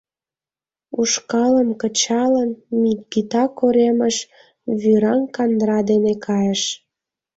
[0.99, 2.51] Ушкалым кычалын,
[2.81, 4.15] Мигыта коремыш
[4.81, 6.61] вӱраҥ кандыра дене кайыш.